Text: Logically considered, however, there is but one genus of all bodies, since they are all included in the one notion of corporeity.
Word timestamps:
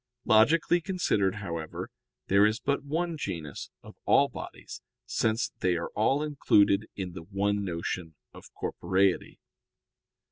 Logically 0.25 0.81
considered, 0.81 1.35
however, 1.35 1.91
there 2.25 2.43
is 2.43 2.59
but 2.59 2.83
one 2.83 3.15
genus 3.19 3.69
of 3.83 3.95
all 4.05 4.29
bodies, 4.29 4.81
since 5.05 5.51
they 5.59 5.75
are 5.77 5.89
all 5.93 6.23
included 6.23 6.87
in 6.95 7.11
the 7.11 7.21
one 7.21 7.63
notion 7.63 8.15
of 8.33 8.51
corporeity. 8.55 9.39